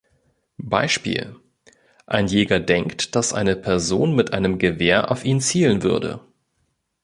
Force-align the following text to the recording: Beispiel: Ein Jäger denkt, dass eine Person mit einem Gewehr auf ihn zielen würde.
Beispiel: 0.57 1.35
Ein 2.07 2.25
Jäger 2.25 2.59
denkt, 2.59 3.15
dass 3.15 3.33
eine 3.35 3.55
Person 3.55 4.15
mit 4.15 4.33
einem 4.33 4.57
Gewehr 4.57 5.11
auf 5.11 5.23
ihn 5.25 5.41
zielen 5.41 5.83
würde. 5.83 6.21